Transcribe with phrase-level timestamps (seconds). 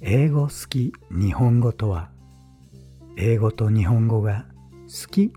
[0.00, 2.10] 英語好き日本語とは
[3.16, 4.46] 英語と日本語が
[4.86, 5.32] 好き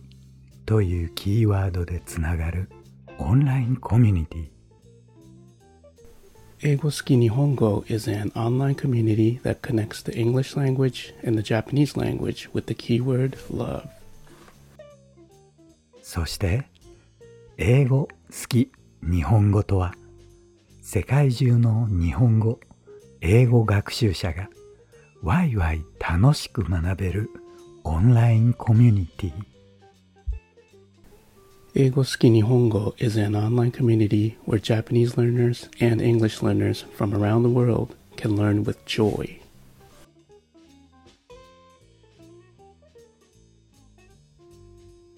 [0.66, 2.70] というキーワードでつながる
[3.18, 4.48] オンラインコミュニティ
[6.64, 12.76] 英語好き日本語 is an online community that connects the English language and the Japanese language with the
[12.76, 13.88] keyword love.
[16.04, 16.66] そして
[17.58, 18.72] 英語好き
[19.02, 19.96] 日本語とは
[20.94, 22.60] 世界中の日本語
[23.22, 24.50] 英語学習者が
[25.24, 27.30] ワイワイ楽しく学べる
[27.86, 29.34] オンラインコミュニティ
[31.76, 38.36] 英語好き日本語 is an online community where Japanese learners and English learners from around the world can
[38.36, 39.40] learn with joy.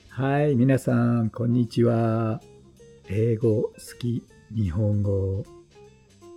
[0.10, 2.40] はい、皆さん、こんにちは。
[3.10, 4.22] 英語好き
[4.56, 5.44] 日本語。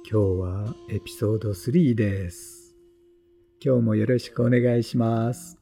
[0.08, 2.76] 今日はエピソード3です。
[3.60, 5.58] 今日もよろしくお願いします。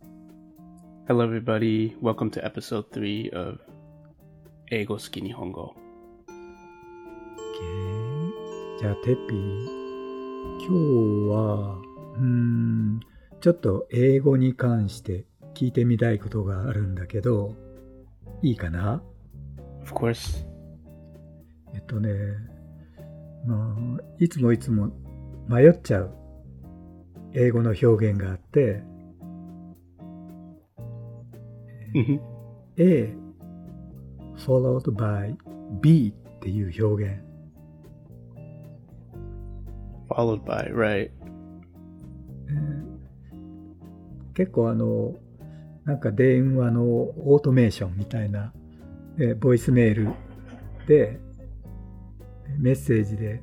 [1.09, 1.99] Hello, everybody.
[2.03, 3.59] Welcome to episode 3 of
[4.71, 5.75] 英語好き日本語
[7.57, 9.65] OK じゃあ、テッピー。
[10.61, 10.73] 今日
[11.33, 11.79] は、
[12.19, 13.01] うーん、
[13.41, 17.57] ちょっと英語に関して聞いてみたいことがあるんだけど、
[18.43, 19.03] いいかな
[19.85, 20.45] ？Of course.
[21.73, 22.11] えっとね、
[23.47, 24.91] まあ、いつもいつも
[25.49, 26.15] 迷っちゃう
[27.35, 28.83] 英語の表現があって、
[31.95, 32.21] Mhm.
[32.77, 33.15] A
[34.37, 35.37] followed by
[35.81, 37.21] B っていう表現。
[40.09, 41.11] Followed by, right.
[44.35, 45.15] 結構あの、
[45.85, 48.53] なんか電話のオートメーションみたいな、
[49.19, 50.09] えーボイスメール
[50.89, 51.21] で、
[52.59, 53.43] メッセージで、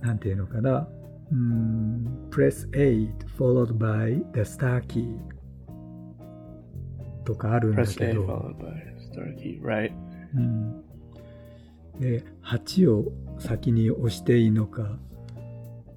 [0.00, 0.88] なんていうのかな、
[1.30, 3.08] うーん、press 8
[3.38, 5.16] followed by the star key
[7.24, 9.92] とかあるんだ Press けど、followed by star key, right?
[10.34, 10.82] うん、
[12.00, 14.98] で8を先に押していいのか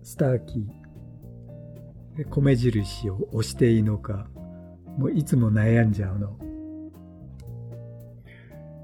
[0.04, 4.28] スターキーで米印を押していいのか
[4.98, 6.38] もういつも悩んじゃうの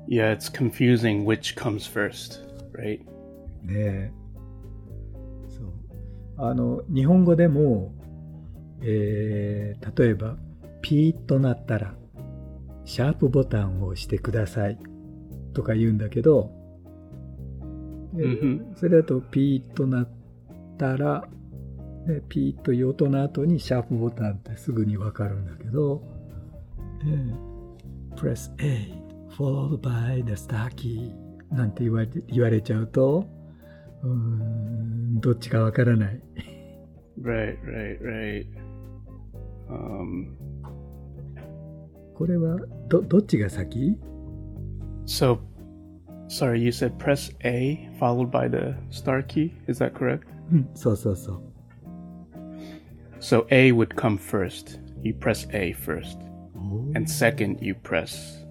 [0.08, 2.42] Yeah, it's confusing which comes first,
[2.74, 3.00] right?
[3.64, 3.74] ね。
[3.76, 4.12] え
[5.48, 5.72] そう。
[6.38, 7.94] あの日本語でも、
[8.82, 10.38] えー例えば
[10.82, 11.96] ピーッとなったら
[12.86, 14.80] シャープボタンを押してください
[15.54, 16.52] とか言うんだけど、
[18.14, 20.10] でうんそれだとピーッとなっ
[20.78, 21.28] たら
[22.08, 26.02] でピーッという音の後にシャープボタンってすぐにわかるんだけど、
[27.04, 27.52] えー
[28.16, 28.92] Press A
[29.38, 31.14] followed by the star key
[31.52, 33.26] なんて言われ言われちゃうと
[35.21, 36.21] どっちかわからない。
[37.21, 38.47] Right, right, right.
[39.69, 40.37] Um,
[42.15, 42.59] これは
[42.89, 43.99] どどっちが先
[45.07, 45.39] so,
[46.29, 49.53] sorry, you said press A followed by the star key.
[49.69, 50.23] Is that correct?
[50.53, 51.43] うん、そうそうそう。
[53.21, 54.81] So A would come first.
[55.03, 56.19] You press A first.
[56.95, 58.45] And second, you press,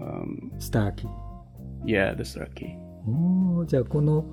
[0.00, 1.28] um, スターキー。
[1.84, 2.76] yeah, the star key.
[3.07, 4.25] おーじゃあこの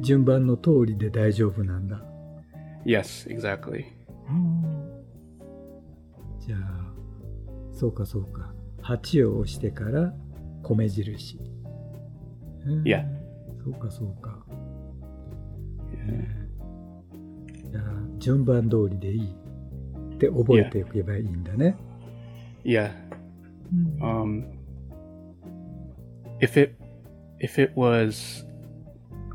[0.00, 2.02] 順番の通りで大丈夫なんだ。
[2.84, 3.84] Yes, exactly.
[6.40, 6.92] じゃあ、
[7.72, 8.52] そうかそうか。
[8.82, 10.12] 8を押してから
[10.62, 11.38] 米印。
[12.66, 13.04] うん Yeah.
[13.64, 14.44] そうかそうか。
[17.70, 17.82] じゃあ、
[18.18, 19.30] 順番通りでいい
[20.14, 21.76] って覚えておけばいいんだね。
[22.64, 22.90] Yeah.
[23.72, 24.44] うん Um,
[26.40, 26.76] if it
[27.40, 28.44] if it was,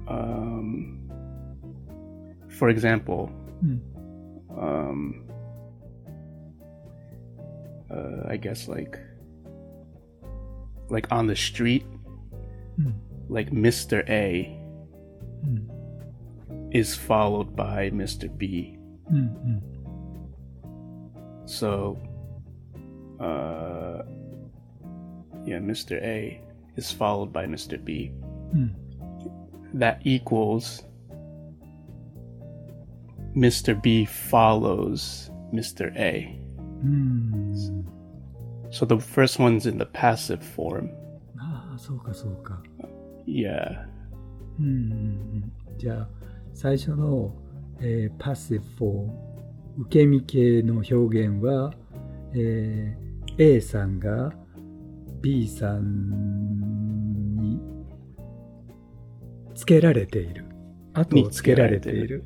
[0.08, 1.10] um,
[2.50, 3.28] for example,
[3.62, 3.78] hmm.
[4.58, 5.24] um,
[7.90, 9.00] uh, I guess like
[10.90, 11.86] like on the street,
[12.76, 12.92] hmm.
[13.30, 14.58] like Mister A
[15.44, 15.70] hmm.
[16.72, 18.78] is followed by Mister B.
[21.46, 22.00] So,
[23.20, 24.04] uh,
[25.44, 26.42] yeah, Mister A
[26.77, 27.83] is followed by Mr.
[27.83, 28.13] B.
[28.53, 28.77] うん。
[29.75, 30.85] That equals
[33.35, 33.81] Mr.
[33.81, 35.93] B follows Mr.
[35.97, 36.39] A.
[36.83, 37.55] うん。
[38.71, 40.91] So the first one's in the passive form.
[41.39, 42.63] ああ、そうかそうか。
[43.27, 43.87] Yeah.
[44.59, 44.75] うんうんう
[45.39, 46.09] んじゃあ
[46.55, 47.35] 最初の、
[47.81, 49.13] えーパッシブフォーム
[49.81, 51.75] 受け身系の表現は、
[52.35, 53.07] えー
[53.39, 54.33] A さんが
[55.22, 57.60] B さんに
[59.54, 60.46] つけられている。
[60.94, 62.24] あとつけられている。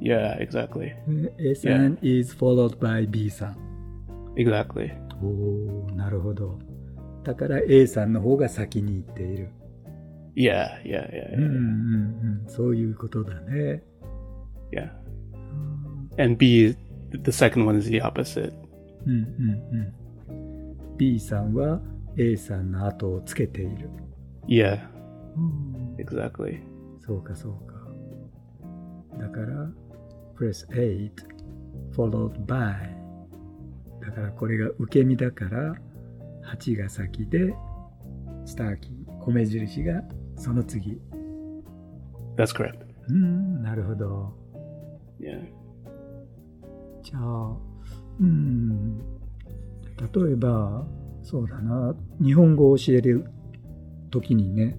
[0.00, 0.92] いや、exactly
[1.38, 2.20] A さん Yeah.
[2.20, 3.56] is followed by B さん。
[4.36, 4.92] Exactly.
[5.22, 6.58] おお、なるほど。
[7.24, 9.48] だから A さんの方が先に行っている。
[10.34, 11.24] いや、いや、いや。
[12.46, 13.82] そういうことだね。
[14.72, 14.92] いや。
[16.18, 16.74] And B,
[17.10, 18.52] the second one is the opposite.
[19.06, 21.80] うんうん、うん、B さんは
[22.16, 23.90] A さんの後をつけている。
[24.46, 24.80] Yeah,
[25.36, 26.60] うん、exactly.
[27.00, 27.72] そうかそうか。
[29.18, 29.70] だから、
[30.36, 31.10] press 8
[31.94, 32.74] followed by
[34.00, 35.74] だからこれが受け身だから
[36.56, 37.54] 8が先で
[38.44, 40.02] スターキー米印が
[40.36, 41.00] その次
[42.36, 42.78] That's correct.
[43.08, 44.34] うんなるほど
[45.20, 45.44] Yeah.
[47.02, 47.56] じゃあ
[48.20, 50.84] うん例えば
[51.22, 51.94] そうだな。
[52.20, 53.26] 日本語を教える
[54.10, 54.76] 時にね。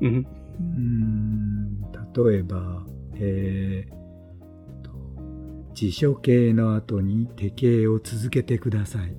[0.00, 0.24] hmm
[0.60, 1.80] うん。
[2.14, 2.84] 例えば、
[3.14, 4.02] えー
[4.82, 4.92] と
[5.74, 9.16] 辞書形の後に手形を続けてください。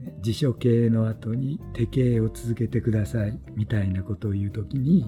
[0.00, 5.06] ね辞書形の後に手形を続けてくださいみたいなことを言うときに、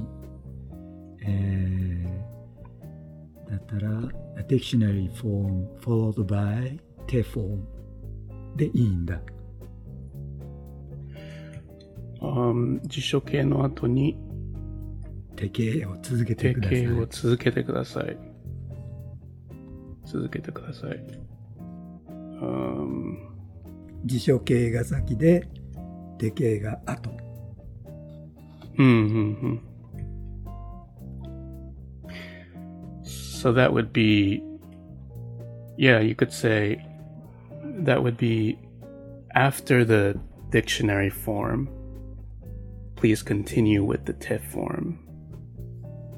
[1.23, 2.31] えー
[3.51, 3.91] だったら
[4.37, 6.79] a dictionary form followed by
[7.11, 7.59] 手 form
[8.55, 9.21] でいいんだ。
[12.21, 14.17] Um, 辞書形の後に
[15.35, 16.85] 手形を続けて手ください。
[16.85, 18.17] 形を続けてください。
[20.05, 21.05] 続けてください。
[22.41, 23.17] Um,
[24.05, 25.49] 辞書形が先で
[26.17, 27.11] 手形が後。
[28.77, 29.59] hmm
[33.03, 34.43] So that would be,
[35.77, 36.90] yeah, you could say
[37.84, 38.58] that would be
[39.34, 41.70] after the dictionary form.
[42.96, 45.00] Please continue with the TIFF form.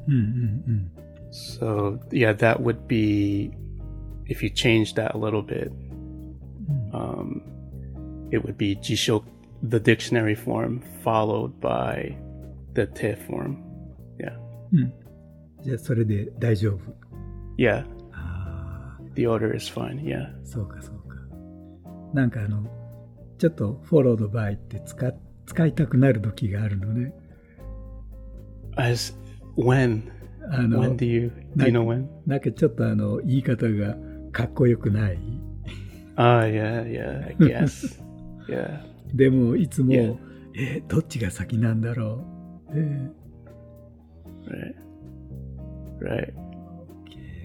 [0.08, 0.92] うんうんうん。
[1.32, 3.52] So yeah, that would be
[4.26, 5.72] if you change that a little bit.
[6.94, 7.42] Um,
[8.32, 9.24] it would be jisho,
[9.62, 12.16] the dictionary form followed by
[12.74, 13.58] the te form.
[14.20, 14.38] Yeah,
[14.74, 14.94] うん。
[15.64, 16.80] じゃあそれで大丈夫。
[17.58, 17.86] yeah.
[18.14, 20.04] ああ、 The order is fine.
[20.04, 20.34] Yeah.
[20.46, 21.01] そうかそうか。
[22.13, 22.65] なんかあの、
[23.39, 25.15] ちょっとフォロードバイって使っ
[25.47, 27.13] 使いたくなる時があるのね。
[28.77, 29.15] As
[29.57, 30.03] when?
[30.51, 32.07] あの When do you do you know when?
[32.27, 33.97] なんかちょっとあの、言い方が
[34.33, 35.19] かっこよくない
[36.17, 37.27] ？Ah, yeah, yeah.
[37.29, 38.01] I guess.
[38.49, 38.81] yeah.
[39.15, 40.17] でもいつも、Yeah.
[40.55, 42.25] えーどっちが先なんだろ
[42.69, 42.79] う？
[42.79, 43.11] え
[44.45, 44.75] Right.
[46.01, 46.35] Right.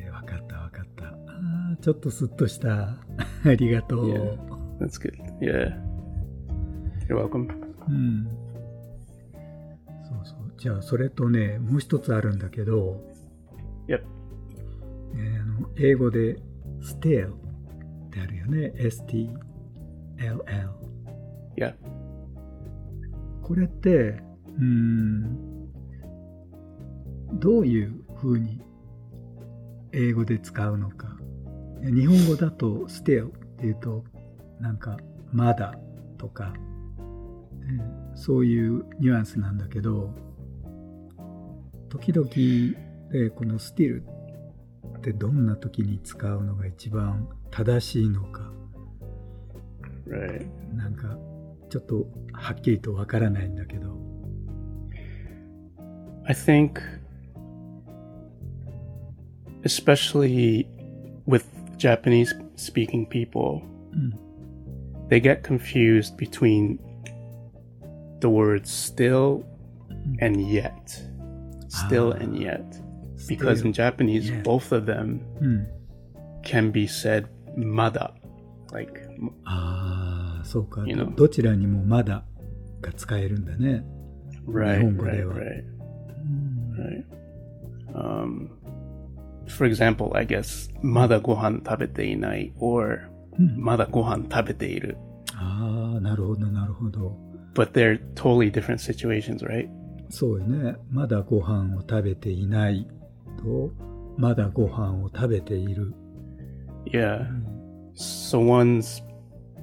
[0.10, 1.06] ー、わかったわかった。
[1.06, 2.98] あーちょっとスッとした。
[3.46, 4.10] ありがとう。
[4.10, 4.57] Yeah.
[4.80, 5.16] That's good.
[5.42, 5.76] Yeah.
[7.10, 7.48] You're welcome.
[7.88, 8.28] うん。
[10.04, 10.54] そうそう。
[10.58, 13.02] じゃあ、それとね、もう一つあるんだけど、
[13.88, 14.02] Yep.
[15.16, 16.36] えーあの英語で
[16.82, 17.38] stale っ
[18.12, 18.74] てあるよね。
[18.78, 19.38] STLL。
[21.56, 21.74] Yeah.
[23.42, 23.90] これって、
[24.58, 25.38] うーん、
[27.40, 28.62] どういうふうに
[29.94, 31.18] 英語で使うのか。
[31.84, 34.04] 日本語だと still っていうと、
[34.60, 34.98] なんか、
[35.32, 35.76] まだ
[36.18, 36.54] とか、
[37.62, 40.10] うんそういうニュアンスなんだけど、
[41.90, 42.28] 時々、
[43.14, 48.52] えーこの still ってどんな時に使うのが一番正しいのか、
[50.08, 50.48] Right.
[50.74, 51.18] なんか、
[51.70, 53.96] ちょっとはっきりとわからないんだけど、
[56.26, 56.80] I think,
[59.64, 60.68] especially
[61.28, 61.46] with
[61.78, 63.62] Japanese speaking people,
[63.94, 64.27] うん、
[65.09, 66.79] they get confused between
[68.21, 69.45] the words still
[70.21, 70.73] and yet.
[71.69, 72.23] Still Ah.
[72.23, 72.65] and yet.
[73.29, 74.43] Because in Japanese, yet.
[74.43, 75.67] both of them うん、
[76.43, 77.27] can be said
[77.57, 78.13] mada.
[78.73, 81.15] Like, m- ああ、そうか、 You ど know.
[81.15, 82.25] どちらにもまだ
[82.81, 83.85] が使えるんだね。
[84.49, 85.35] right, 日本語で right, は。
[85.35, 85.65] right,
[86.25, 87.05] うん、 right.
[87.95, 88.49] Um,
[89.47, 94.97] for example, I guess, mada gohan tabete inai or うん、 mada gohan tabete iru.
[95.35, 97.17] ああ、なるほど、なるほど。
[97.55, 99.69] But they're totally different situations, right?
[100.11, 100.77] そうよね。
[100.91, 102.87] まだご飯を食べていない
[103.39, 103.73] と、
[104.17, 105.95] まだご飯を食べている。
[106.87, 107.27] Yeah.
[107.95, 109.03] So one's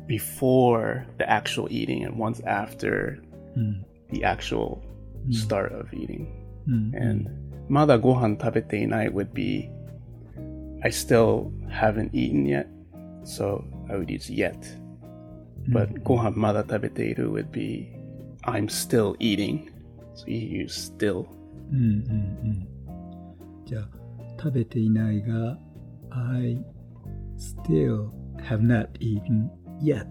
[0.07, 3.21] before the actual eating and one's after
[3.55, 4.79] うん、 the actual
[5.27, 5.33] Mm.
[5.33, 6.27] start of eating.
[6.67, 7.29] うん、 And
[7.67, 9.69] mada gohan tabete inai would be
[10.81, 12.67] I still haven't eaten yet,
[13.23, 14.57] so I would use yet.
[15.67, 17.93] But gohan mada tabete iru would be
[18.43, 19.69] I'm still eating.
[20.15, 21.27] So you use still.
[21.71, 22.67] うんうん
[23.61, 23.65] うん。
[23.65, 23.89] じゃあ、
[24.39, 25.57] 食べていないが、
[26.09, 26.57] I
[27.37, 29.49] still have not eaten
[29.81, 30.07] yet.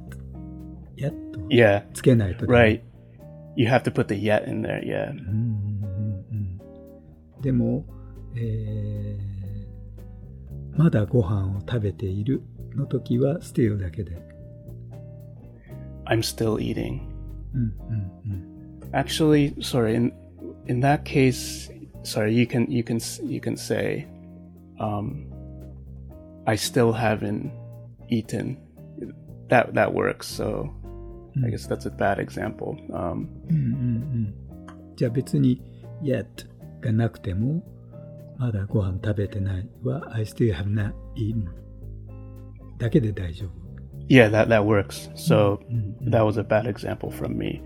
[0.97, 2.83] yet と Yeah, つけないとダメ right.
[3.57, 4.81] You have to put the yet in there.
[4.85, 5.11] Yeah.
[5.11, 7.85] うんうんうんうんでも、
[8.37, 9.39] えー
[10.77, 12.41] まだご飯を食べている
[12.77, 14.17] の時は still だけで。
[16.07, 17.01] I'm still eating.
[17.55, 18.91] うんうんうん。
[18.93, 19.95] Actually, sorry.
[19.95, 20.13] In
[20.67, 21.71] in that case,
[22.03, 22.33] sorry.
[22.35, 24.07] You can you can s- you can say,
[24.79, 25.27] um,
[26.47, 27.51] I still haven't
[28.09, 28.57] eaten.
[29.49, 30.27] That that works.
[30.27, 30.71] So
[31.45, 32.77] I guess that's a bad example.
[32.91, 34.35] Um, うんうんう
[34.93, 34.95] ん。
[34.97, 35.61] じゃあ別に
[36.03, 36.25] yet
[36.81, 37.63] がなくても、
[38.39, 41.45] まだご飯食べてないは I still have not eaten
[42.79, 43.51] だけで大丈夫。
[44.09, 45.11] yeah, that that works.
[45.15, 47.61] So うんうん that was a bad example from me.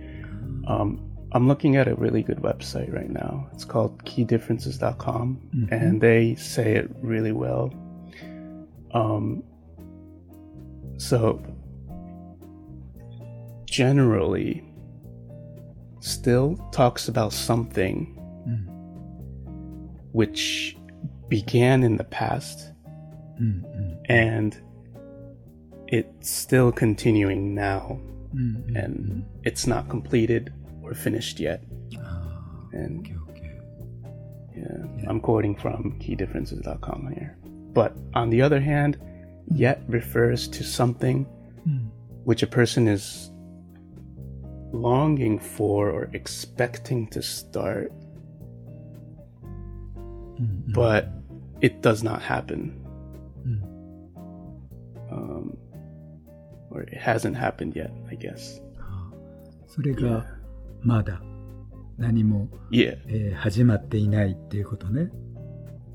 [0.66, 0.98] Um,
[1.32, 3.46] I'm looking at a really good website right now.
[3.54, 5.68] It's called keydifferences.com, Mhm.
[5.72, 7.70] and they say it really well.
[8.92, 9.42] Um,
[10.98, 11.40] so,
[13.66, 14.62] generally,
[16.00, 18.06] still talks about something
[18.46, 18.68] うん。
[20.12, 20.76] which
[21.28, 22.72] began in the past
[23.38, 24.12] うんうん。
[24.12, 24.56] and
[25.87, 27.99] it's still continuing now,
[28.33, 28.75] mm-hmm.
[28.75, 31.63] and it's not completed or finished yet.
[31.97, 32.41] Ah,
[32.73, 33.59] and okay, okay.
[34.55, 37.37] Yeah, yeah, I'm quoting from keydifferences.com here.
[37.73, 38.97] But on the other hand,
[39.51, 41.25] yet refers to something
[41.67, 41.89] mm.
[42.23, 43.31] which a person is
[44.71, 47.91] longing for or expecting to start,
[49.91, 50.73] mm-hmm.
[50.73, 51.09] but
[51.61, 52.86] it does not happen.
[56.71, 58.61] Or it hasn't happened yet, I guess.
[59.67, 60.25] それが
[60.81, 61.21] まだ
[61.97, 65.09] 何も、Yeah, えー始まっていないっていうことね。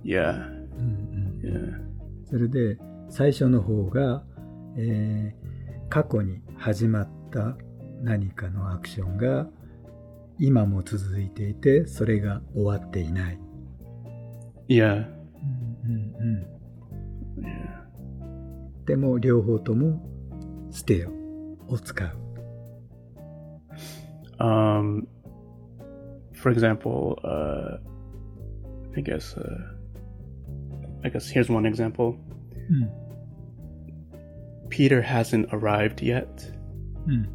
[0.05, 0.35] yeah,
[0.76, 1.83] うんうん。
[2.25, 2.29] yeah.
[2.29, 4.23] それで最初の方が、
[4.76, 5.43] えー
[5.88, 7.55] 過去に始まった
[8.00, 9.47] 何かのアクションが
[10.38, 13.38] 今も続いていてそれが終わっていない。
[14.71, 15.05] Yeah,
[15.85, 16.47] うんうん
[17.37, 18.81] う yeah.
[18.81, 20.02] ん、でも両方とも
[20.72, 21.10] still
[21.67, 22.17] を使う。
[24.39, 25.08] Um,
[26.34, 27.79] for example, uh,
[28.96, 29.41] I guess, uh,
[31.03, 32.15] I guess here's one example.
[32.70, 32.89] うん
[34.70, 36.27] Peter hasn't arrived yet.
[37.08, 37.27] うん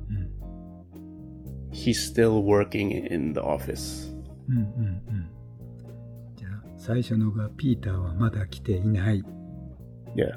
[1.73, 4.13] He's still working in the office.
[4.49, 5.29] うんうんうんうん
[6.37, 9.23] じゃあ最初のがピーターはまだ来ていない。
[10.15, 10.37] Yeah,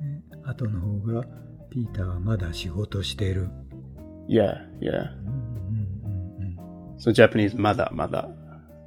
[0.00, 1.24] ね後の方が
[1.69, 3.49] ピーターはまだ仕事している。
[4.27, 5.09] yeah, yeah.
[6.97, 8.29] So Japanese mada mada,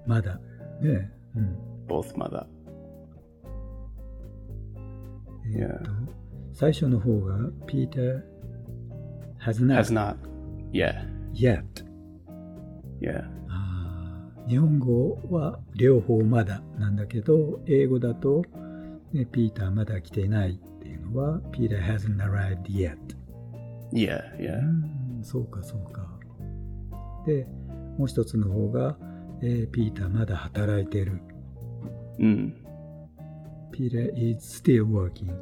[0.06, 0.38] まだ。
[0.80, 1.56] ねうん。
[1.88, 2.14] both
[5.56, 5.90] ーっと、
[6.52, 8.22] 最初の方が Peter
[9.40, 10.16] has not, Has not.
[10.72, 11.62] Yeah, yet.
[13.00, 13.24] yeah,
[14.48, 18.42] 日本語は両方まだなんだけど、英語だと、
[19.12, 20.60] ね、ピーターまだ来ていない
[21.14, 22.96] は Peter hasn't arrived yet。
[23.92, 24.60] yeah, う yeah.
[24.60, 26.08] ん、そうかそうか。
[27.26, 27.46] で、
[27.98, 28.96] もう一つの方が、
[29.42, 31.20] えーピーターまだ働いている。
[32.18, 32.52] Mm,
[33.72, 35.34] Peter is still working。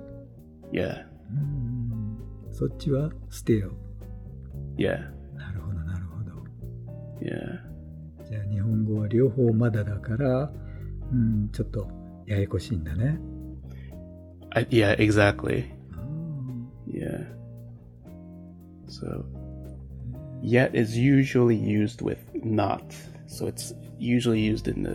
[0.73, 2.19] yeah, うん
[2.53, 3.71] そっちは still。
[4.77, 4.99] yeah,
[5.37, 6.31] なるほど、なるほど。
[7.21, 7.71] yeah.
[8.29, 10.53] じゃあ日本語は両方まだだから、
[11.13, 11.89] うん、ちょっと
[12.27, 13.19] ややこしいんだね。
[14.52, 15.66] I, yeah, exactly.
[15.94, 17.26] あー Yeah.
[18.88, 19.26] So,
[20.42, 22.82] yet is usually used with not.
[23.28, 24.92] So it's usually used in the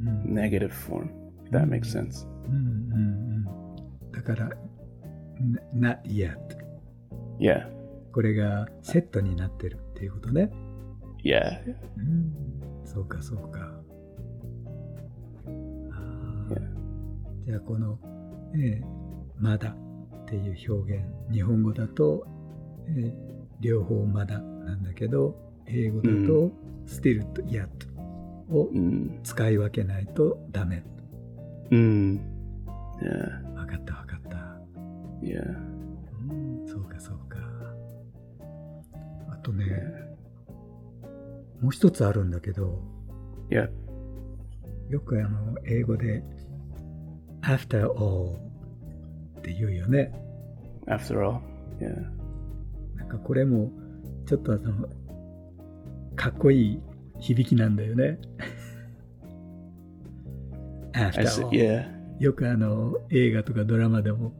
[0.00, 1.08] うん negative form.
[1.46, 2.26] If that makes sense.
[2.46, 4.12] うんうんうん。
[4.12, 4.50] だから、
[5.74, 6.36] な not yet。
[7.40, 7.66] Yeah.
[8.12, 10.50] これがセットになってるっていうことね。
[11.24, 11.58] Yeah.
[11.96, 12.32] うん、
[12.84, 13.58] そうかそうか。
[15.46, 16.60] あー Yeah.
[17.46, 17.98] じゃあこの、
[18.55, 18.99] えー
[19.37, 22.25] まだっていう表現、日本語だと、
[22.87, 23.13] えー
[23.61, 26.51] 両方まだなんだけど、英語だと
[26.85, 27.67] still と yet
[28.49, 29.21] を Mm.
[29.21, 30.81] 使い分けないとダメ。
[31.69, 32.19] Mm.
[33.01, 33.53] Yeah.
[33.55, 34.37] わかったわかった。
[35.21, 35.57] Yeah.
[36.29, 37.37] うんそうかそうか。
[39.29, 39.65] あとね、
[41.61, 42.81] もう一つあるんだけど、
[43.49, 43.69] Yeah.
[44.89, 46.23] よくあの英語で
[47.41, 48.37] after all
[49.37, 50.11] って言うよね。
[50.87, 51.39] After all.
[51.79, 51.95] Yeah.
[52.95, 53.71] なんかこれも
[54.25, 54.87] ちょっとあの
[56.15, 56.81] かっこいい
[57.19, 58.19] 響きなんだよね。
[60.93, 61.51] After all.
[61.51, 61.85] Yeah.
[62.19, 64.33] よくあの映画とかドラマでも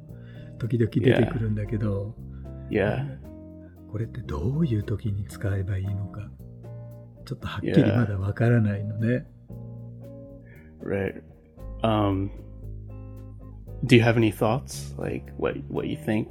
[0.60, 2.14] 時々出てくるんだけど、
[2.70, 3.18] Yeah.
[3.92, 6.30] これってどういう時に使えばいいのか、
[7.26, 7.96] ちょっとはっきり Yeah.
[7.96, 9.26] まだわからないのね。
[10.84, 11.22] Right.
[11.84, 12.30] Um
[13.86, 14.94] do you have any thoughts?
[15.02, 16.28] Like what what you think?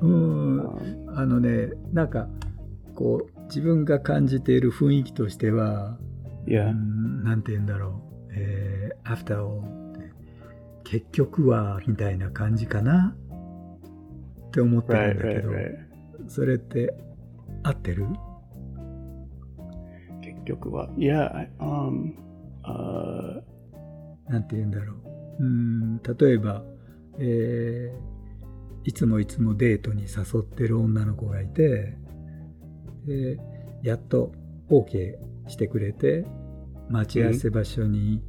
[0.00, 2.28] うん、Um, あのね、なんか
[2.94, 5.98] こう自分が感じている雰囲気としては、
[6.46, 6.72] う yeah.
[6.72, 9.62] んなんて言うんだろう、えー、after all
[10.84, 13.16] 結局はみたいな感じかな？
[14.48, 16.28] って思ってる Right, んだけ right, ど、right.
[16.28, 16.94] それって
[17.62, 18.06] 合ってる？
[20.20, 22.14] 結局は Yeah, I, um
[22.64, 23.40] uh
[24.28, 24.96] なんて言うんだろう。
[25.38, 26.62] うん例えば、
[27.18, 28.14] えー
[28.86, 31.96] いつもいつもデートに誘ってる女の子がいて、
[33.06, 33.38] で
[33.82, 34.32] やっと
[34.68, 35.14] OK
[35.48, 36.26] してくれて、
[36.90, 38.22] 待ち合わせ場所に、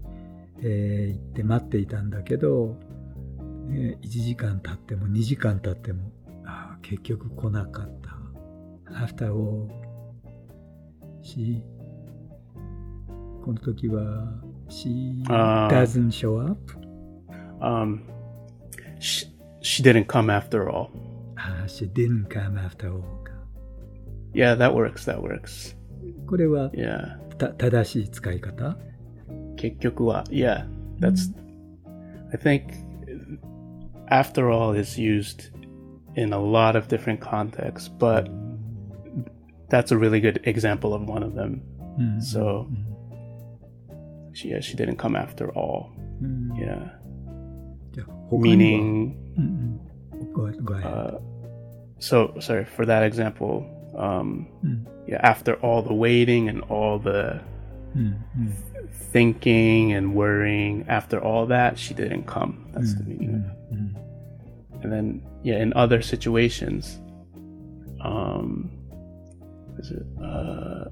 [0.61, 2.77] えー行って待っていたんだけど、
[3.67, 6.11] ね、1時間経っても2時間経っても、
[6.45, 8.15] あー結局来なかった。
[9.05, 9.67] After all,
[11.21, 11.61] she
[13.43, 16.84] この時は she doesn't show up
[17.60, 18.02] um
[18.98, 19.26] she,
[19.62, 20.90] she didn't come after all.
[21.36, 23.32] あー she didn't come after all か
[24.34, 25.04] Yeah, that works.
[25.10, 25.76] That works.
[26.26, 27.18] これは Yeah.
[27.38, 28.76] た正しい使い方
[29.56, 30.66] 結局は Yeah.
[31.00, 31.32] That's
[32.32, 32.64] I think
[34.08, 35.50] after all is used
[36.16, 38.28] in a lot of different contexts, but
[39.68, 41.62] that's a really good example of one of them.
[41.98, 42.66] うん So
[44.32, 45.90] she yeah, she didn't come after all.
[46.22, 46.90] うん Yeah.
[48.31, 49.15] meaning.
[49.39, 50.33] Mm-hmm.
[50.33, 50.65] Go ahead.
[50.65, 50.93] Go ahead.
[50.93, 51.19] Uh,
[51.99, 53.71] so sorry for that example.
[53.97, 54.85] Um, mm.
[55.07, 57.41] yeah, after all the waiting and all the
[57.95, 58.19] mm.
[58.37, 58.53] mm.
[59.11, 62.67] thinking and worrying, after all that, she didn't come.
[62.73, 62.97] That's mm.
[62.97, 63.51] the meaning.
[63.71, 64.83] Mm, mm.
[64.83, 66.99] And then yeah, in other situations,
[68.01, 68.69] um,
[69.79, 70.85] is it uh,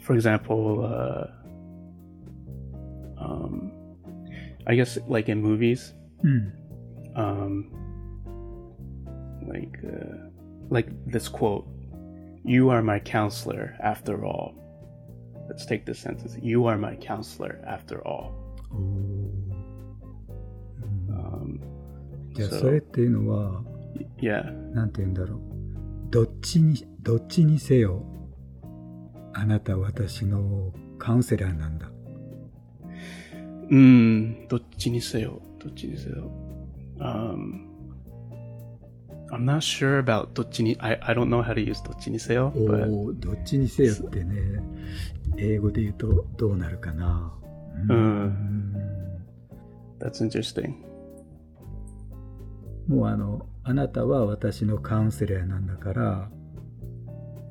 [0.00, 1.26] for example, uh,
[3.18, 3.72] um,
[4.66, 6.52] I guess like in movies うん。
[7.14, 7.64] um,
[9.46, 10.30] like, uh,
[10.70, 11.64] like this quote,
[12.44, 14.54] "You are my counselor after all."
[15.48, 16.38] Let's take this sentence.
[16.42, 18.32] You are my counselor after all.
[21.10, 21.60] Um,
[22.34, 23.62] じゃあそれっていうのは
[24.18, 24.42] yeah,
[24.74, 25.40] なんて言うんだろう
[26.10, 28.02] どっちにどっちにせよ
[29.34, 31.90] あなたは私のカウンセラーなんだ
[33.70, 36.30] Mm, どっちにせよ、どっちにせよ。
[36.98, 37.66] Um,
[39.32, 44.62] I'm not sure about どっちに I, I don't know how to use どっちにせよ,お but おどっちにせよってね。
[45.36, 47.32] 英語で言うとどうなるかな。
[47.88, 48.76] うん、
[49.98, 50.74] that's interesting.
[52.86, 56.28] もうあのあなたは私のカウンセラーなんだから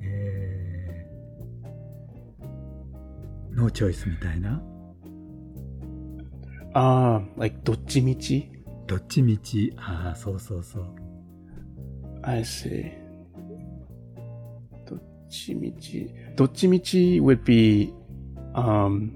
[0.02, 4.62] えー、ノーチョイスみたいな
[6.75, 8.51] Ah, like どっちみち
[8.87, 10.85] どっちみちああそうそうそう
[12.23, 12.93] I see.
[14.89, 17.93] どっちみちどっちみち would be,
[18.55, 19.15] um,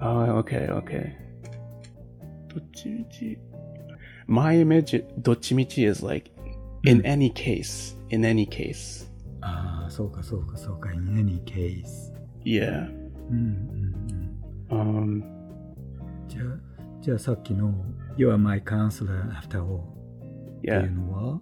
[0.00, 1.12] oh, okay, okay.
[2.48, 3.38] どっちみち
[4.26, 6.30] My image, どっちみち is like,
[6.84, 9.06] in any case, in any case.
[9.40, 11.84] ああそうかそうかそうか in any case
[12.44, 12.88] Yeah.
[13.30, 14.36] うんうんうん
[14.68, 15.22] Um,
[16.30, 16.44] じゃあ
[17.00, 17.72] じゃあさっきの
[18.16, 20.86] You are my counselor after all ってい yeah.
[20.86, 21.40] うのは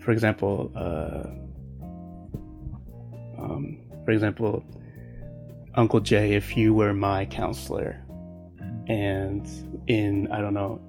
[0.00, 1.30] For example, uh,
[3.38, 4.62] um, for example,
[5.76, 7.96] Uncle Jay, if you were my counselor,
[8.88, 9.46] and
[9.86, 10.80] in I don't know,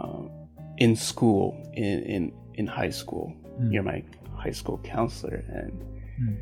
[0.00, 0.30] um,
[0.78, 3.70] in school, in in in high school, Mm.
[3.72, 4.02] you're my
[4.34, 5.72] high school counselor, and
[6.20, 6.38] うん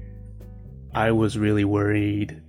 [0.92, 2.40] I was really worried.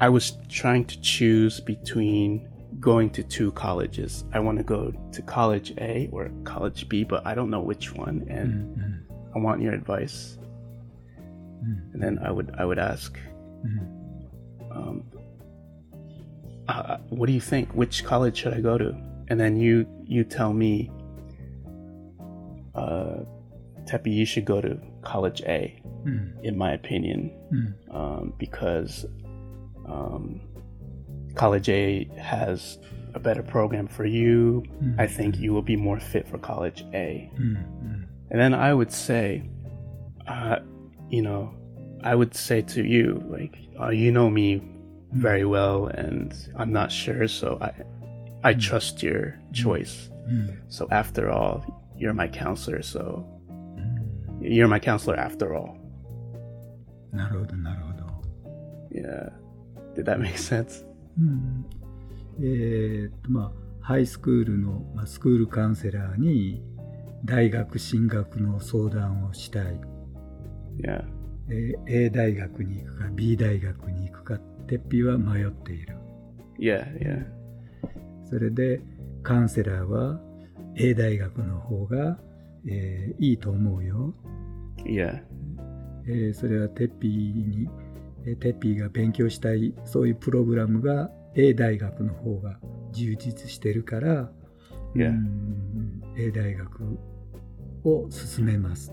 [0.00, 4.24] I was trying to choose between going to two colleges.
[4.32, 7.92] I want to go to college A or college B, but I don't know which
[7.94, 9.36] one, and mm-hmm.
[9.36, 10.38] I want your advice.
[11.18, 11.92] Mm-hmm.
[11.94, 13.18] And then I would I would ask,
[13.66, 14.72] mm-hmm.
[14.72, 15.04] um,
[16.68, 17.72] uh, what do you think?
[17.72, 18.96] Which college should I go to?
[19.28, 20.92] And then you you tell me,
[22.76, 23.24] uh,
[24.04, 26.44] you should go to college A, mm-hmm.
[26.44, 27.96] in my opinion, mm-hmm.
[27.96, 29.04] um, because
[29.87, 30.41] um,
[31.35, 32.77] college A has
[33.13, 34.63] a better program for you.
[34.81, 34.99] Mm.
[34.99, 37.31] I think you will be more fit for college A.
[37.37, 39.43] うんうん And then I would say,
[40.27, 40.57] uh,
[41.09, 41.53] you know,
[42.03, 44.61] I would say to you, like, oh, you know me
[45.11, 47.71] very well, and I'm not sure, so I,
[48.43, 50.09] I trust your choice.
[50.27, 50.63] うん。
[50.67, 51.61] So after all,
[51.95, 53.23] you're my counselor, so
[54.41, 55.77] you're my counselor after all.
[57.11, 58.03] なるほど、なるほど。
[58.91, 59.36] Yeah.
[59.98, 60.86] Did that make sense?
[61.18, 61.66] うん。
[62.40, 66.62] えーっと、まあ、ハイスクールの、まあ、スクールカウンセラーに
[67.24, 69.80] 大学進学の相談をしたい。
[70.76, 71.04] Yeah.
[71.50, 75.96] えー A 大学に行くか B 大学に行くか、てっぴは迷っている。
[76.60, 77.26] Yeah, yeah.
[78.28, 78.80] それで
[79.22, 80.20] カウンセラーは
[80.76, 82.18] A 大学の方が、
[82.68, 84.14] えーいいと思うよ。
[84.84, 85.22] Yeah.
[86.06, 87.87] えーそれはテッピーに、えー
[88.36, 92.58] テッピーが勉強したいそういうプログラムが A 大学の方が
[92.92, 94.30] 充実してるから、
[94.94, 95.10] Yeah.
[95.10, 96.98] うん A 大学
[97.84, 98.92] を進めます。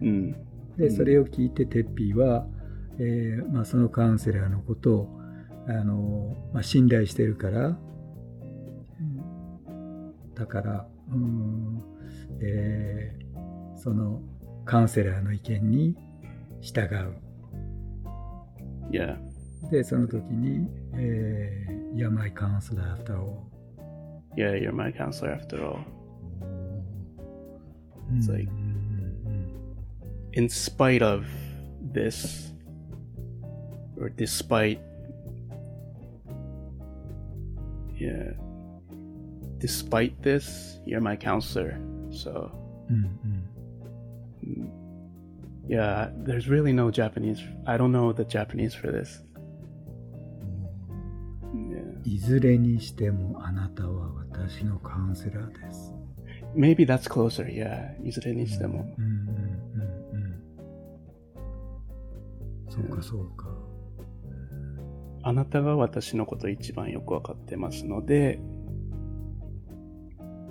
[0.00, 0.34] Mm.
[0.78, 2.46] で、うんそれを聞いてテッピーは、
[2.98, 5.20] えーまあ、そのカウンセラーのことを
[5.68, 7.78] あの、まあ、信頼してるから、
[10.34, 11.82] だから、うん
[12.40, 13.22] えー
[13.82, 14.22] その
[14.64, 15.96] カウンセラーの意見に
[16.60, 17.31] 従う。
[18.91, 19.17] Yeah.
[19.71, 23.47] で、その時に、えー、You're my counselor after all.
[24.35, 25.79] Yeah, you're my counselor after all.
[28.13, 28.77] It's like- うん
[30.33, 31.25] In spite of
[31.93, 32.53] this,
[33.99, 34.79] or despite,
[37.99, 38.35] yeah,
[39.57, 41.79] despite this, you're my counselor.
[42.11, 42.51] So,
[42.89, 43.50] うんうん。
[45.66, 47.40] mm, yeah, there's really no Japanese.
[47.66, 49.22] I don't know the Japanese for this.
[52.04, 55.94] いずれにしてもあなたは私のカウンセラーです。
[56.54, 57.46] Maybe that's closer.
[57.46, 58.94] Yeah, いずれにしても。
[58.98, 59.12] うんうん
[59.74, 60.42] うんうん。
[62.68, 63.46] そうかそうか。
[65.24, 68.40] あなたが私のこと一番よくわかってますので、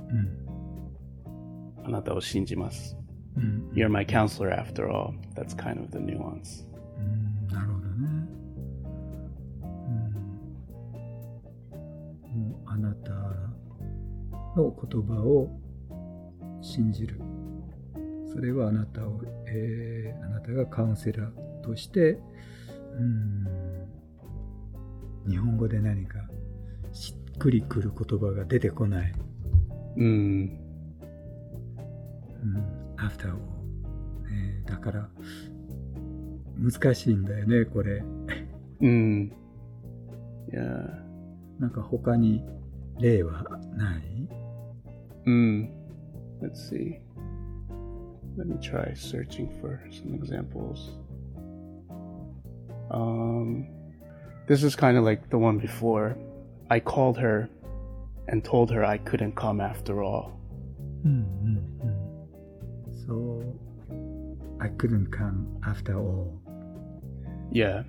[0.10, 1.86] うん。
[1.86, 2.97] あなたを信じます。
[3.38, 3.72] うん。
[3.74, 5.13] You're my counselor after all.
[5.36, 6.65] That's kind of the nuance.
[6.98, 8.28] うんなるほどね。
[12.34, 12.41] うん。
[12.50, 13.12] もうあなた
[14.56, 15.50] の言葉を
[16.62, 17.20] 信じる。
[18.32, 22.17] それはあなたを、えーあなたがカウンセラーとして、
[22.98, 23.46] うん、
[25.30, 26.20] 日本語で何か
[26.94, 29.13] しっくりくる言葉が出てこない。
[29.98, 30.50] Mm.
[32.44, 33.37] うん、after all、
[34.31, 34.62] ね。
[34.66, 35.09] だから、
[36.59, 38.02] 難しいんだよね、これ。
[38.81, 39.31] Mm.
[40.52, 41.07] Yeah.
[41.59, 42.44] なんか他に
[42.98, 43.44] 例は
[43.76, 44.02] ない
[45.26, 45.68] Mm.
[46.40, 47.00] Let's see.
[48.37, 50.90] Let me try searching for some examples.
[52.90, 53.66] Um,
[54.46, 56.16] this is kind of like the one before.
[56.70, 57.48] I called her
[58.29, 60.38] and told her I couldn't come after all.
[61.05, 61.69] うんうんうん。
[61.69, 61.69] So,
[64.62, 66.39] I couldn't come after all.
[67.52, 67.82] Yeah.
[67.82, 67.84] Eh.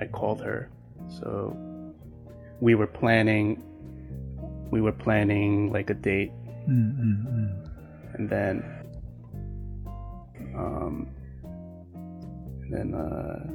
[0.00, 0.70] I called her.
[1.08, 1.56] So
[2.60, 3.62] we were planning
[4.70, 6.32] we were planning like a date.
[6.68, 7.66] Mm-hmm.
[8.14, 8.64] And then
[10.56, 11.06] um
[12.62, 13.46] and then uh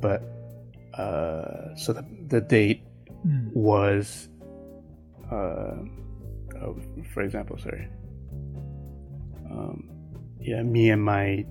[0.00, 0.22] but
[0.94, 2.82] uh so the the date
[3.26, 3.52] mm.
[3.54, 4.28] was
[5.32, 5.82] uh
[6.62, 6.76] oh,
[7.12, 7.88] for example, sorry
[9.58, 9.90] um,
[10.40, 11.44] yeah, me and my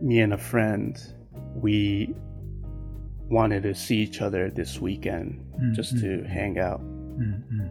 [0.00, 0.98] me and a friend,
[1.54, 2.14] we
[3.28, 5.72] wanted to see each other this weekend mm-hmm.
[5.72, 6.00] just mm.
[6.00, 6.80] to hang out.
[6.80, 7.66] Mm-hmm.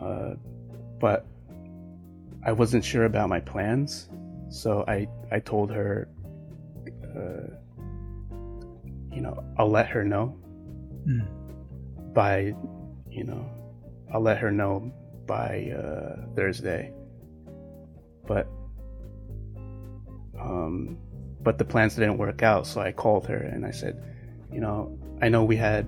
[0.00, 0.34] Uh,
[0.98, 1.26] but
[2.44, 4.08] I wasn't sure about my plans,
[4.50, 6.08] so I I told her,
[7.16, 7.54] uh,
[9.12, 10.36] you know, I'll let her know
[11.06, 11.26] mm.
[12.12, 12.54] by,
[13.10, 13.48] you know,
[14.12, 14.92] I'll let her know
[15.26, 16.92] by uh, Thursday.
[18.26, 18.48] But
[20.73, 20.97] um
[21.41, 23.95] but the plans didn't work out so i called her and i said
[24.51, 25.85] you know i know we had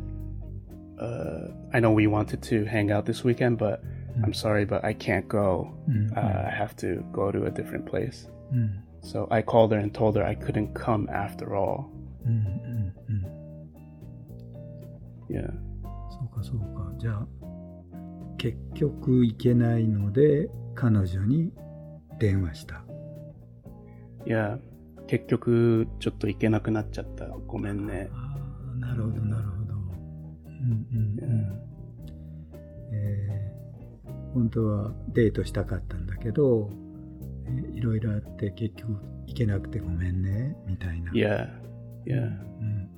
[0.99, 3.81] uh i know we wanted to hang out this weekend but
[4.23, 6.07] i'm sorry but i can't go うん。
[6.13, 8.83] uh, i have to go to a different place うん。
[9.01, 11.85] so i called her and told her i couldn't come after all
[12.25, 13.25] うんうんうん。
[15.29, 15.71] yeah
[16.11, 16.91] そうかそうか。
[16.97, 17.27] じゃあ、
[18.37, 21.51] 結局行けないので、彼女に
[22.19, 22.83] 電話した。
[24.25, 24.59] いや、
[25.06, 27.26] 結局、ちょっと行けなくなっちゃった。
[27.46, 28.08] ごめんね。
[28.12, 28.36] あ
[28.74, 29.74] あ、なるほど、なるほど。
[29.74, 31.60] うんうんうん。
[32.92, 33.56] えー
[34.34, 36.70] 本当はデートしたかったんだけど、
[37.46, 38.92] えーいろいろあって結局
[39.26, 41.10] いけなくてごめんねみたいな。
[41.12, 41.48] Yeah.
[41.48, 41.62] う
[42.06, 42.26] Yeah.
[42.26, 42.88] ん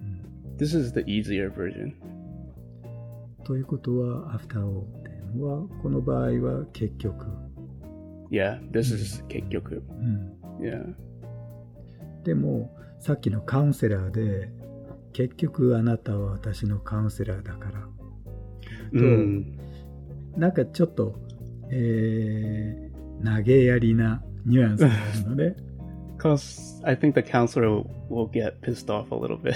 [0.58, 1.92] This is the easier version.
[3.38, 7.24] うん、ということは、アフターオーっていうのは、この場合は結局。
[8.32, 8.60] Yeah.
[8.72, 9.80] This is kekyoku.
[9.80, 10.94] うん、Yeah.
[12.24, 14.50] でも、さっきのカウンセラーで、
[15.12, 17.88] 結局あなたは私のカウンセラーだから。
[18.92, 19.58] Mm.
[20.36, 21.16] なんかちょっと、
[21.70, 25.56] えー、投げやりなニュアンスがあるのね。
[26.18, 29.54] Cause I think the counselor will get pissed off a little bit.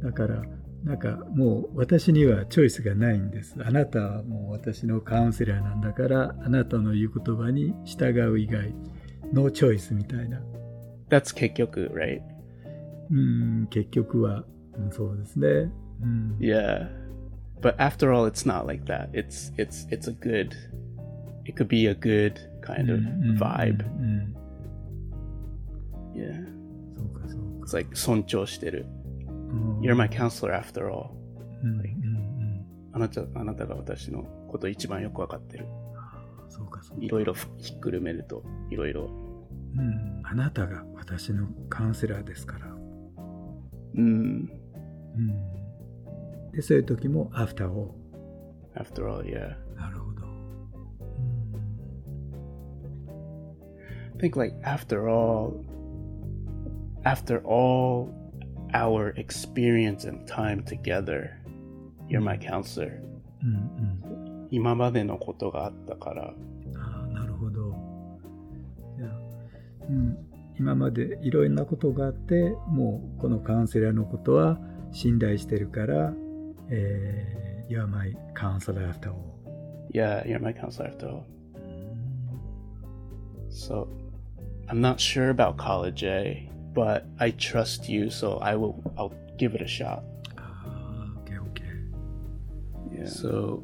[0.02, 0.42] だから、
[0.84, 3.56] なんかもう私にはチョイスがないんです。
[3.58, 8.74] あなたはもう私のカウンセラーなんだから、あなたの言う言葉に従う以外、
[9.32, 10.40] ノーチョイスみたいな。
[11.08, 12.20] That's kekyoku, right?
[13.10, 14.44] うん、結局は、
[14.76, 15.72] うんそうですね。
[16.02, 16.88] うん、Yeah.
[17.62, 19.10] But after all, it's not like that.
[19.12, 20.50] It's it's it's a good.
[21.46, 23.00] It could be a good kind of
[23.38, 23.86] vibe.
[23.86, 24.36] うん
[26.14, 26.44] Yeah.
[26.94, 27.66] そうかそうか。
[27.66, 28.84] It's like 尊重してる.
[29.54, 31.10] うん You're my counselor after all.
[31.62, 35.66] うんうんうんあなたあなたが私のこと一番よくわかってる。
[36.48, 37.04] そうかそうか。
[37.04, 39.10] いろいろひっくるめるといろいろ。
[39.76, 42.66] うん、あなたが私のカウンセラーですから。
[43.96, 44.50] うん。
[45.16, 47.94] うん、で、そういう時も、アフターを。
[48.76, 49.56] After all, yeah.
[49.76, 50.24] なるほど。
[54.14, 55.64] I think like after all,
[57.04, 58.08] after all
[58.74, 61.30] our experience and time together,
[62.08, 63.00] you're my counselor.
[63.42, 64.48] うんうん。
[64.50, 66.34] 今までのことがあったから、あ
[67.04, 67.74] あ、なるほど。
[68.98, 69.08] いや、
[69.88, 70.18] うん、
[70.58, 74.58] 今までいろんなことがあって、もうこのカウンセラーのことは
[74.92, 76.12] 信頼してるから、
[76.70, 79.34] えー、You're my counselor after all.
[79.94, 81.26] yeah, you're my counselor after all.
[83.48, 83.88] So,
[84.68, 88.74] I'm not sure about college A, but I trust you, so I will.
[88.96, 90.02] I'll give it a shot.
[90.36, 91.62] ああ、OK, OK.
[92.90, 93.06] Yeah.
[93.06, 93.60] So,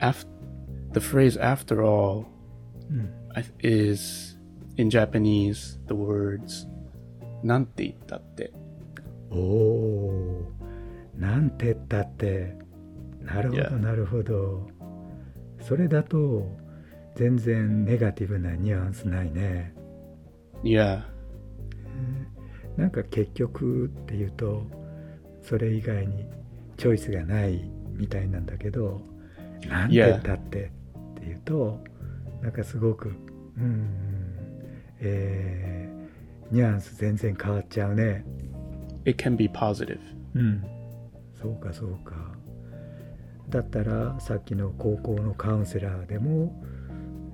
[0.00, 0.26] after
[0.92, 2.26] the phrase "after all"
[2.90, 3.10] うん。
[3.34, 4.38] I- is
[4.76, 6.68] in Japanese the words
[7.42, 8.52] "なんて言ったって."
[9.30, 10.52] おお、
[11.18, 12.54] なんて言ったって。
[13.22, 13.78] なるほど、Yeah.
[13.80, 14.68] なるほど。
[15.60, 16.46] それだと、
[17.16, 19.74] 全然ネガティブなニュアンスないね。
[20.62, 21.02] Yeah.
[22.76, 24.62] なんか結局っていうと
[25.42, 26.26] それ以外に
[26.76, 29.00] チョイスがないみたいなんだけど
[29.68, 30.70] なんて言ったって
[31.16, 31.82] っていうと
[32.42, 33.12] なんかすごく
[33.56, 33.88] うん
[35.00, 38.24] えーニュアンス全然変わっちゃうね。
[39.04, 39.98] It can be positive.
[40.34, 40.64] うん。
[41.34, 42.14] そうかそうか。
[43.48, 46.62] だったらさっきの高校のカウンセラーでも、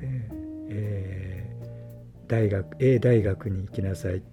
[0.01, 4.32] えーえー大学 A 大学に行きなさいって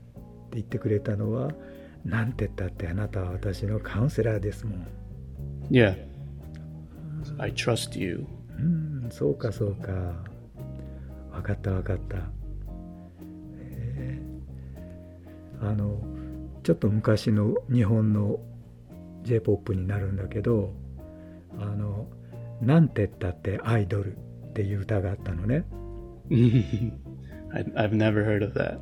[0.53, 1.51] 言ってくれたのは
[2.05, 4.87] なんて言ったってあなたは私のカウンセラーですもん
[5.69, 5.95] Yeah.
[7.37, 8.25] I trust you.
[8.57, 9.91] うんそうかそうか
[11.31, 12.17] 分かった分かった、
[13.59, 14.29] えー
[15.61, 16.01] あの
[16.63, 18.39] ちょっと昔の日本の
[19.23, 20.73] j p o p になるんだけど
[21.57, 22.07] あの
[22.61, 25.65] なんて言ったってアイドルっていう歌があったのね
[27.75, 28.79] I've never heard of that.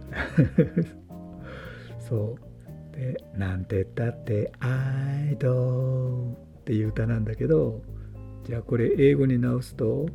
[2.07, 2.37] そ
[2.93, 7.81] うでなんて言ったってアイドルっていう歌なんだけど
[8.45, 10.07] じゃあこれ英語に直すと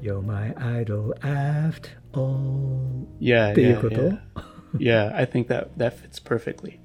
[0.00, 3.52] You're my idol after all Yeah.
[3.52, 5.10] っていうこと yeah.
[5.12, 6.78] yeah, I think that that fits perfectly.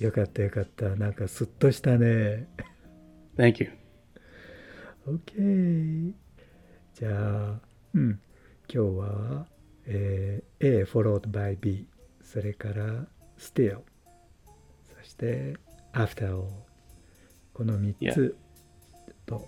[0.00, 2.46] よかったよかったなんかスッとしたね
[3.36, 3.70] Thank you.
[5.06, 6.12] OK
[6.94, 7.60] じゃあ
[7.94, 8.20] うん
[8.72, 9.46] 今日は、
[9.86, 11.86] えー A followed by B
[12.30, 13.06] それから
[13.38, 13.78] still
[15.00, 15.56] そして
[15.94, 16.44] after all
[17.54, 18.36] この3つ。
[19.26, 19.46] と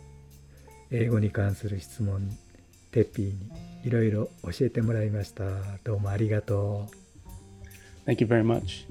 [0.91, 2.31] 英語に関する質問。
[2.91, 3.51] テッピーに
[3.85, 5.45] いろいろ教えてもらいました。
[5.85, 6.89] どうもありがと
[8.07, 8.11] う。
[8.11, 8.87] Thank you very much.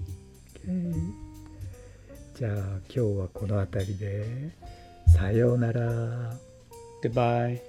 [0.66, 0.94] OK
[2.36, 4.52] じゃあ今日はこの辺りで。
[5.14, 6.34] さようなら。
[7.04, 7.69] Goodbye.